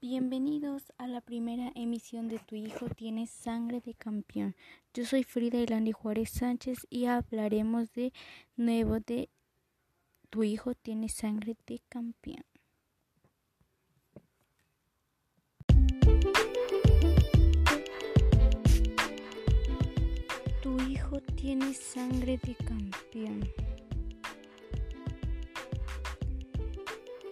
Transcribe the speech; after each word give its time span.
Bienvenidos 0.00 0.92
a 0.96 1.08
la 1.08 1.20
primera 1.20 1.72
emisión 1.74 2.28
de 2.28 2.38
Tu 2.38 2.54
hijo 2.54 2.88
tiene 2.88 3.26
sangre 3.26 3.80
de 3.80 3.94
campeón. 3.94 4.54
Yo 4.94 5.04
soy 5.04 5.24
Frida 5.24 5.58
Ilandi 5.58 5.90
Juárez 5.90 6.30
Sánchez 6.30 6.86
y 6.88 7.06
hablaremos 7.06 7.92
de 7.94 8.12
nuevo 8.54 9.00
de 9.00 9.28
Tu 10.30 10.44
hijo 10.44 10.74
tiene 10.74 11.08
sangre 11.08 11.56
de 11.66 11.80
campeón. 11.88 12.44
Tu 20.62 20.80
hijo 20.88 21.20
tiene 21.34 21.74
sangre 21.74 22.38
de 22.38 22.54
campeón. 22.54 23.50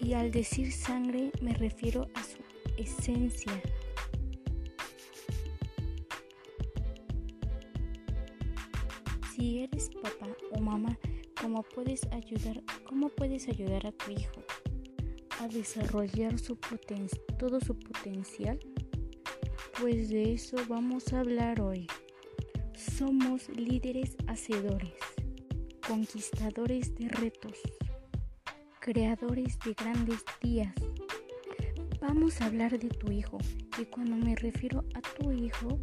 Y 0.00 0.14
al 0.14 0.30
decir 0.30 0.72
sangre 0.72 1.30
me 1.42 1.52
refiero 1.52 2.08
a 2.14 2.23
esencia. 2.76 3.52
Si 9.34 9.60
eres 9.60 9.90
papá 10.02 10.28
o 10.52 10.60
mamá, 10.60 10.98
¿cómo 11.40 11.62
puedes 11.62 12.06
ayudar, 12.12 12.62
cómo 12.84 13.08
puedes 13.08 13.48
ayudar 13.48 13.86
a 13.86 13.92
tu 13.92 14.10
hijo 14.12 14.42
a 15.40 15.48
desarrollar 15.48 16.38
su 16.38 16.56
todo 17.38 17.60
su 17.60 17.78
potencial? 17.78 18.58
Pues 19.80 20.08
de 20.08 20.32
eso 20.32 20.56
vamos 20.68 21.12
a 21.12 21.20
hablar 21.20 21.60
hoy. 21.60 21.86
Somos 22.76 23.48
líderes 23.50 24.16
hacedores, 24.28 24.94
conquistadores 25.86 26.94
de 26.94 27.08
retos, 27.08 27.58
creadores 28.80 29.58
de 29.60 29.74
grandes 29.74 30.24
días 30.40 30.74
Vamos 32.06 32.42
a 32.42 32.46
hablar 32.46 32.78
de 32.78 32.90
tu 32.90 33.10
hijo 33.10 33.38
y 33.80 33.86
cuando 33.86 34.14
me 34.14 34.36
refiero 34.36 34.84
a 34.92 35.00
tu 35.00 35.32
hijo, 35.32 35.78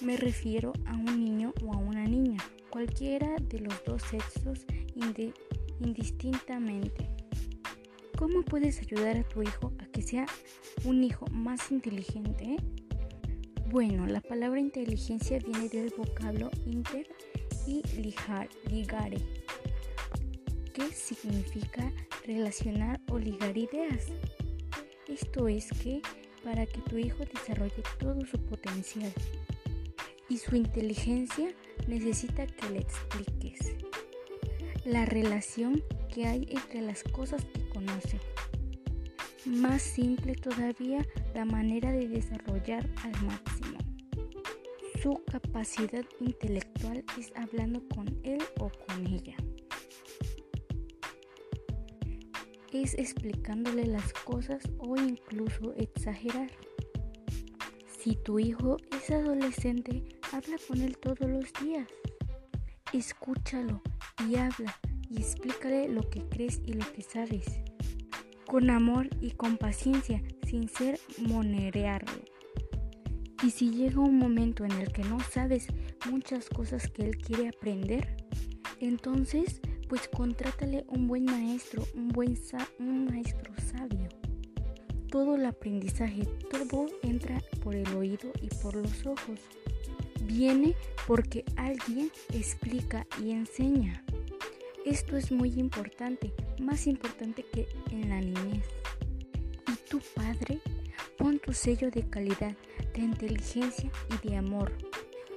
me 0.00 0.16
refiero 0.16 0.72
a 0.86 0.94
un 0.94 1.22
niño 1.22 1.52
o 1.62 1.74
a 1.74 1.76
una 1.76 2.06
niña, 2.06 2.38
cualquiera 2.70 3.36
de 3.42 3.60
los 3.60 3.74
dos 3.84 4.00
sexos 4.04 4.64
indistintamente. 5.80 7.10
¿Cómo 8.16 8.42
puedes 8.42 8.80
ayudar 8.80 9.18
a 9.18 9.22
tu 9.22 9.42
hijo 9.42 9.74
a 9.80 9.84
que 9.88 10.00
sea 10.00 10.24
un 10.86 11.04
hijo 11.04 11.26
más 11.26 11.70
inteligente? 11.70 12.56
Bueno, 13.70 14.06
la 14.06 14.22
palabra 14.22 14.60
inteligencia 14.60 15.40
viene 15.40 15.68
del 15.68 15.92
vocablo 15.94 16.50
inter 16.64 17.06
y 17.66 17.82
ligar, 18.00 18.48
ligare, 18.70 19.18
que 20.72 20.86
significa 20.90 21.92
relacionar 22.24 22.98
o 23.10 23.18
ligar 23.18 23.58
ideas. 23.58 24.06
Esto 25.08 25.48
es 25.48 25.68
que 25.82 26.00
para 26.42 26.66
que 26.66 26.80
tu 26.82 26.98
hijo 26.98 27.24
desarrolle 27.24 27.82
todo 27.98 28.24
su 28.26 28.38
potencial 28.38 29.12
y 30.28 30.38
su 30.38 30.56
inteligencia 30.56 31.48
necesita 31.86 32.46
que 32.46 32.70
le 32.70 32.80
expliques 32.80 33.74
la 34.84 35.04
relación 35.04 35.82
que 36.12 36.26
hay 36.26 36.46
entre 36.50 36.82
las 36.82 37.02
cosas 37.02 37.44
que 37.44 37.68
conoce. 37.68 38.18
Más 39.46 39.82
simple 39.82 40.34
todavía 40.34 41.06
la 41.34 41.44
manera 41.44 41.92
de 41.92 42.08
desarrollar 42.08 42.88
al 43.02 43.12
máximo. 43.24 43.78
Su 45.02 45.22
capacidad 45.30 46.04
intelectual 46.20 47.04
es 47.18 47.30
hablando 47.36 47.86
con 47.88 48.08
él 48.22 48.42
o 48.58 48.70
con 48.70 49.06
ella. 49.06 49.36
Es 52.82 52.94
explicándole 52.94 53.86
las 53.86 54.12
cosas 54.12 54.62
o 54.78 54.96
incluso 54.96 55.74
exagerar. 55.76 56.50
Si 57.98 58.16
tu 58.16 58.38
hijo 58.38 58.76
es 58.96 59.10
adolescente, 59.10 60.04
habla 60.32 60.56
con 60.68 60.80
él 60.80 60.98
todos 60.98 61.28
los 61.30 61.52
días. 61.62 61.88
Escúchalo 62.92 63.80
y 64.28 64.36
habla 64.36 64.78
y 65.08 65.18
explícale 65.18 65.88
lo 65.88 66.08
que 66.10 66.20
crees 66.28 66.60
y 66.66 66.74
lo 66.74 66.92
que 66.92 67.02
sabes. 67.02 67.46
Con 68.46 68.70
amor 68.70 69.08
y 69.20 69.30
con 69.30 69.56
paciencia, 69.56 70.22
sin 70.46 70.68
ser 70.68 70.98
monerearlo. 71.18 72.22
Y 73.42 73.50
si 73.50 73.70
llega 73.70 74.00
un 74.00 74.18
momento 74.18 74.64
en 74.64 74.72
el 74.72 74.92
que 74.92 75.04
no 75.04 75.20
sabes 75.20 75.68
muchas 76.10 76.48
cosas 76.48 76.90
que 76.90 77.02
él 77.02 77.16
quiere 77.16 77.48
aprender, 77.48 78.16
entonces 78.80 79.60
pues 79.88 80.08
contrátale 80.08 80.84
un 80.88 81.06
buen 81.06 81.24
maestro, 81.24 81.86
un 81.94 82.08
buen 82.08 82.38
un 82.78 83.04
maestro 83.06 83.52
sabio. 83.70 84.08
Todo 85.08 85.36
el 85.36 85.46
aprendizaje, 85.46 86.24
todo 86.50 86.86
entra 87.02 87.42
por 87.62 87.74
el 87.74 87.86
oído 87.94 88.32
y 88.40 88.48
por 88.62 88.74
los 88.74 89.06
ojos. 89.06 89.38
Viene 90.22 90.74
porque 91.06 91.44
alguien 91.56 92.10
explica 92.32 93.06
y 93.22 93.30
enseña. 93.30 94.02
Esto 94.84 95.16
es 95.16 95.30
muy 95.30 95.58
importante, 95.58 96.32
más 96.60 96.86
importante 96.86 97.44
que 97.44 97.68
en 97.90 98.08
la 98.08 98.20
niñez. 98.20 98.64
Y 99.68 99.88
tu 99.88 100.00
padre, 100.14 100.60
pon 101.16 101.38
tu 101.38 101.52
sello 101.52 101.90
de 101.90 102.08
calidad, 102.08 102.56
de 102.94 103.00
inteligencia 103.00 103.90
y 104.10 104.28
de 104.28 104.36
amor 104.36 104.72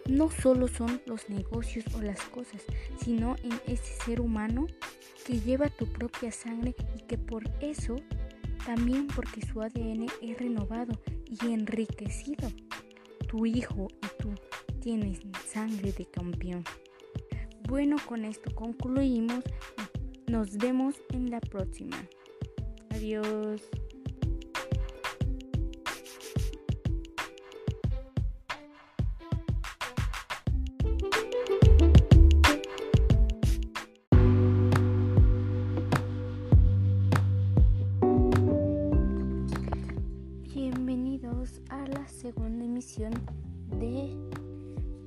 no 0.07 0.29
solo 0.29 0.68
son 0.68 1.01
los 1.06 1.29
negocios 1.29 1.85
o 1.95 2.01
las 2.01 2.22
cosas, 2.25 2.62
sino 3.03 3.35
en 3.44 3.53
ese 3.68 3.94
ser 4.06 4.22
humano 4.22 4.68
que 5.25 5.40
lleva 5.40 5.69
tu 5.69 5.85
propia 5.85 6.31
sangre 6.31 6.75
y 6.95 7.01
que 7.03 7.18
por 7.18 7.44
eso, 7.59 7.97
también 8.66 9.07
porque 9.07 9.46
su 9.46 9.62
ADN 9.62 10.07
es 10.22 10.38
renovado 10.38 11.00
y 11.25 11.51
enriquecido. 11.51 12.50
Tu 13.28 13.46
hijo 13.46 13.88
y 13.91 14.22
tú 14.22 14.34
tienes 14.79 15.19
sangre 15.46 15.91
de 15.91 16.06
campeón. 16.06 16.63
Bueno, 17.67 17.97
con 18.07 18.23
esto 18.23 18.56
concluimos. 18.56 19.44
Nos 20.28 20.57
vemos 20.57 20.96
en 21.09 21.29
la 21.29 21.41
próxima. 21.41 21.97
Adiós. 22.91 23.62
Emisión 42.77 43.13
de 43.79 44.15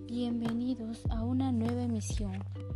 Bienvenidos 0.08 1.04
a 1.08 1.22
una 1.22 1.53
nueva 1.53 1.84
emisión 1.84 2.32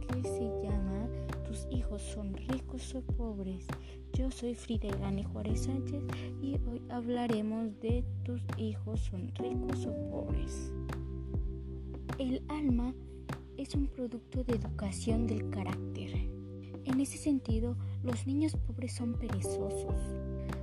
que 0.06 0.22
se 0.22 0.44
llama 0.62 1.09
Tus 1.49 1.66
hijos 1.72 2.00
son 2.00 2.32
ricos 2.32 2.94
o 2.94 3.00
pobres. 3.00 3.66
Yo 4.12 4.31
soy 4.31 4.54
Frida 4.54 4.97
Gani 4.99 5.25
Juárez 5.25 5.65
Sánchez 5.65 6.00
y 6.41 6.60
hoy 6.69 6.81
hablaremos 6.91 7.77
de 7.81 8.04
Tus 8.22 8.41
hijos 8.56 9.00
son 9.00 9.33
ricos 9.34 9.84
o 9.84 10.10
pobres. 10.10 10.72
El 12.21 12.44
alma 12.49 12.94
es 13.56 13.75
un 13.75 13.88
producto 13.88 14.44
de 14.44 14.54
educación 14.54 15.27
del 15.27 15.50
carácter. 15.50 16.12
En 16.84 17.00
ese 17.00 17.19
sentido, 17.19 17.77
los 18.04 18.28
niños 18.28 18.54
pobres 18.65 18.94
son 18.94 19.15
perezosos, 19.15 19.97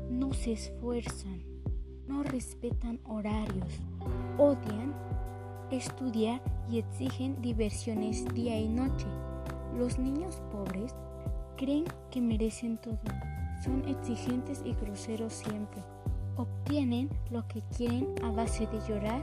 no 0.09 0.31
se 0.31 0.53
esfuerzan, 0.53 1.43
no 2.07 2.23
respetan 2.23 3.01
horarios, 3.03 3.81
odian 4.37 4.93
estudiar 5.71 6.41
y 6.69 6.79
exigen 6.79 7.41
diversiones 7.41 8.25
día 8.33 8.59
y 8.59 8.67
noche. 8.67 9.07
Los 9.77 9.97
niños 9.97 10.41
pobres 10.51 10.95
creen 11.57 11.85
que 12.09 12.21
merecen 12.21 12.77
todo, 12.77 12.99
son 13.63 13.87
exigentes 13.87 14.61
y 14.65 14.73
groseros 14.73 15.33
siempre. 15.33 15.81
Obtienen 16.35 17.09
lo 17.29 17.47
que 17.47 17.61
quieren 17.75 18.15
a 18.23 18.31
base 18.31 18.67
de 18.67 18.79
llorar 18.87 19.21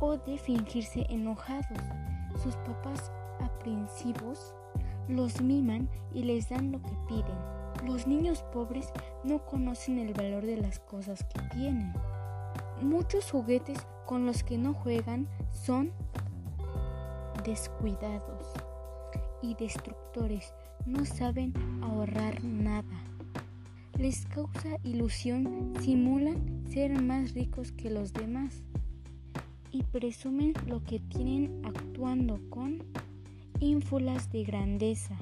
o 0.00 0.16
de 0.16 0.38
fingirse 0.38 1.06
enojados. 1.10 1.78
Sus 2.42 2.56
papás 2.56 3.10
aprensivos 3.40 4.54
los 5.08 5.40
miman 5.40 5.88
y 6.12 6.22
les 6.22 6.48
dan 6.48 6.72
lo 6.72 6.80
que 6.80 6.96
piden. 7.08 7.60
Los 7.84 8.06
niños 8.06 8.44
pobres 8.52 8.92
no 9.24 9.44
conocen 9.44 9.98
el 9.98 10.14
valor 10.14 10.46
de 10.46 10.56
las 10.56 10.78
cosas 10.80 11.24
que 11.24 11.40
tienen. 11.54 11.92
Muchos 12.82 13.30
juguetes 13.30 13.78
con 14.06 14.24
los 14.24 14.42
que 14.42 14.56
no 14.56 14.72
juegan 14.72 15.28
son 15.52 15.92
descuidados 17.44 18.46
y 19.42 19.54
destructores. 19.54 20.54
No 20.86 21.04
saben 21.04 21.52
ahorrar 21.82 22.42
nada. 22.42 23.04
Les 23.98 24.24
causa 24.26 24.78
ilusión, 24.82 25.74
simulan 25.80 26.64
ser 26.70 27.00
más 27.02 27.34
ricos 27.34 27.70
que 27.72 27.90
los 27.90 28.14
demás 28.14 28.62
y 29.72 29.82
presumen 29.82 30.54
lo 30.66 30.82
que 30.82 31.00
tienen 31.00 31.60
actuando 31.66 32.40
con 32.48 32.82
ínfulas 33.60 34.32
de 34.32 34.44
grandeza. 34.44 35.16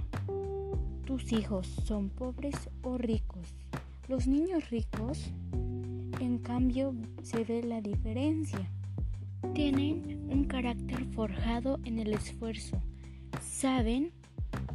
¿Tus 1.05 1.33
hijos 1.33 1.67
son 1.67 2.09
pobres 2.09 2.55
o 2.83 2.99
ricos? 2.99 3.55
Los 4.07 4.29
niños 4.29 4.71
ricos 4.71 5.33
en 6.21 6.39
cambio 6.39 6.95
se 7.23 7.45
ve 7.45 7.63
la 7.63 7.81
diferencia. 7.81 8.71
Tienen 9.55 10.29
un 10.31 10.45
carácter 10.45 11.05
forjado 11.15 11.79
en 11.85 11.99
el 11.99 12.13
esfuerzo. 12.13 12.81
Saben 13.41 14.13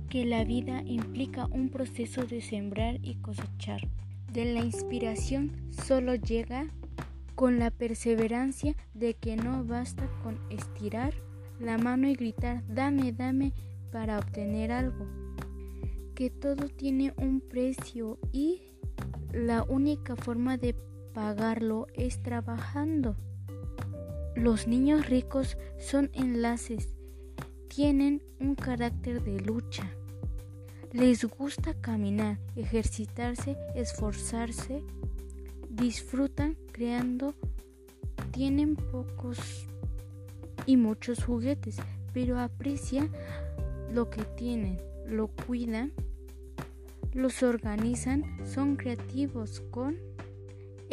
que 0.09 0.25
la 0.25 0.43
vida 0.43 0.83
implica 0.85 1.47
un 1.47 1.69
proceso 1.69 2.25
de 2.25 2.41
sembrar 2.41 2.99
y 3.01 3.15
cosechar. 3.15 3.87
De 4.31 4.45
la 4.45 4.63
inspiración 4.63 5.51
solo 5.69 6.15
llega 6.15 6.67
con 7.35 7.59
la 7.59 7.71
perseverancia 7.71 8.75
de 8.93 9.15
que 9.15 9.35
no 9.35 9.65
basta 9.65 10.07
con 10.23 10.39
estirar 10.49 11.13
la 11.59 11.77
mano 11.77 12.07
y 12.07 12.15
gritar 12.15 12.63
dame, 12.67 13.11
dame 13.11 13.53
para 13.91 14.19
obtener 14.19 14.71
algo. 14.71 15.07
Que 16.15 16.29
todo 16.29 16.67
tiene 16.69 17.13
un 17.17 17.41
precio 17.41 18.19
y 18.31 18.61
la 19.31 19.63
única 19.63 20.15
forma 20.15 20.57
de 20.57 20.75
pagarlo 21.13 21.87
es 21.93 22.21
trabajando. 22.21 23.15
Los 24.35 24.67
niños 24.67 25.07
ricos 25.07 25.57
son 25.79 26.09
enlaces, 26.13 26.89
tienen 27.67 28.21
un 28.39 28.55
carácter 28.55 29.23
de 29.23 29.39
lucha. 29.39 29.89
Les 30.91 31.23
gusta 31.25 31.73
caminar, 31.73 32.39
ejercitarse, 32.55 33.57
esforzarse, 33.75 34.83
disfrutan 35.69 36.57
creando, 36.71 37.33
tienen 38.31 38.75
pocos 38.75 39.67
y 40.65 40.77
muchos 40.77 41.23
juguetes, 41.23 41.77
pero 42.13 42.39
aprecian 42.39 43.11
lo 43.91 44.09
que 44.09 44.23
tienen, 44.23 44.79
lo 45.07 45.27
cuidan, 45.27 45.93
los 47.13 47.43
organizan, 47.43 48.23
son 48.45 48.75
creativos 48.75 49.61
con 49.71 49.97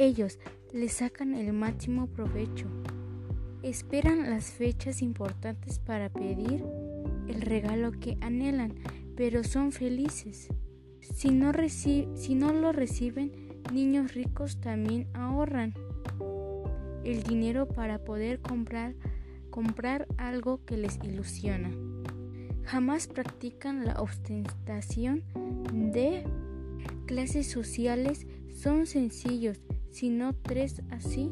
ellos, 0.01 0.39
les 0.73 0.95
sacan 0.95 1.35
el 1.35 1.53
máximo 1.53 2.07
provecho. 2.07 2.67
Esperan 3.63 4.31
las 4.31 4.51
fechas 4.51 5.03
importantes 5.03 5.79
para 5.79 6.09
pedir 6.11 6.65
el 7.29 7.43
regalo 7.43 7.93
que 7.93 8.17
anhelan, 8.23 8.75
pero 9.15 9.45
son 9.45 9.73
felices. 9.73 10.49
Si 11.01 11.31
no, 11.31 11.53
si 11.69 12.35
no 12.35 12.55
lo 12.55 12.73
reciben, 12.73 13.33
niños 13.73 14.15
ricos 14.15 14.59
también 14.61 15.07
ahorran 15.13 15.75
el 17.05 17.23
dinero 17.23 17.69
para 17.69 18.03
poder 18.03 18.41
comprar, 18.41 18.95
comprar 19.51 20.07
algo 20.17 20.65
que 20.65 20.79
les 20.79 20.99
ilusiona. 21.05 21.71
Jamás 22.65 23.07
practican 23.07 23.85
la 23.85 24.01
ostentación 24.01 25.25
de 25.93 26.25
clases 27.07 27.47
sociales, 27.49 28.27
son 28.49 28.87
sencillos, 28.87 29.61
sino 29.91 30.35
tres 30.35 30.83
así. 30.91 31.31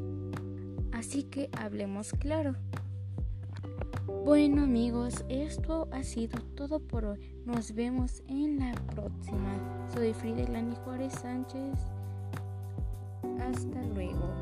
Así 0.93 1.25
que 1.25 1.51
hablemos 1.57 2.13
claro. 2.13 2.57
Bueno 4.25 4.63
amigos, 4.65 5.25
esto 5.29 5.89
ha 5.93 6.03
sido 6.03 6.41
todo 6.55 6.81
por 6.81 7.05
hoy. 7.05 7.19
Nos 7.45 7.75
vemos 7.75 8.23
en 8.29 8.59
la 8.59 8.75
próxima. 8.95 9.89
Soy 9.93 10.13
Frida 10.13 10.49
Lani 10.49 10.77
Juárez 10.85 11.13
Sánchez. 11.15 11.75
Hasta 13.41 13.83
luego. 13.95 14.38